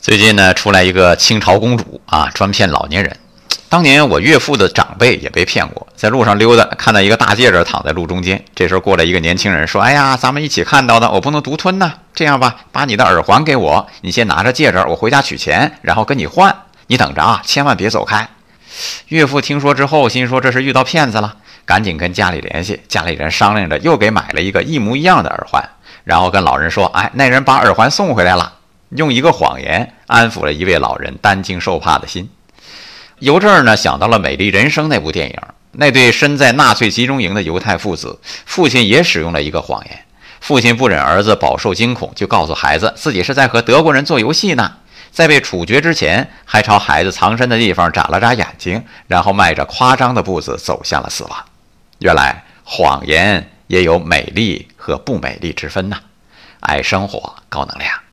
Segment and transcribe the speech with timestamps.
[0.00, 3.14] 最近呢，出来一个清朝公主啊，专骗老年人。
[3.68, 8.42] 当年我岳父的长辈也被骗过，在路上溜达，看到一个大戒指躺在路中间。
[8.54, 11.92] 这时候过来一个年轻人，说：“哎呀，咱们一起看到的，我不能独吞呐。
[12.14, 16.56] 这样吧，把你的耳环给我，你先拿着戒指，我回家取钱，然后跟你换。
[16.86, 18.26] 你等着啊，千万别走开。”
[19.08, 21.36] 岳父听说之后，心说这是遇到骗子了，
[21.66, 22.80] 赶紧跟家里联系。
[22.88, 25.62] 家里人商量着，又给买了一个一模一样的耳环，
[26.04, 28.54] 然后跟老人说：“哎，那人把耳环送回来了。”
[28.90, 32.28] 用一个谎言安抚了一位老人担惊受怕的心。
[33.18, 35.36] 由这儿呢，想到了《美丽人生》那部电影，
[35.72, 40.04] 那对身在纳粹集中营的犹太父子，父亲也使用了一个谎言。
[40.40, 44.72] 父亲不忍儿子饱受惊恐，就告诉孩子自己是在和德国人做游戏呢。
[45.10, 51.44] 在被处决之前，还朝孩子藏身的地方眨了眨眼睛，然后迈着夸张的步子走向了死亡。
[51.98, 55.98] 原来谎言也有美丽和不美丽之分呐！
[56.60, 58.09] 爱生活，高能量。